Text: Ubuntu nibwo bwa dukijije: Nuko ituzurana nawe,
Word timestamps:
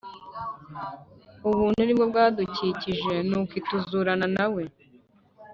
Ubuntu 1.49 1.79
nibwo 1.83 2.05
bwa 2.11 2.25
dukijije: 2.37 3.13
Nuko 3.27 3.53
ituzurana 3.61 4.27
nawe, 4.37 4.63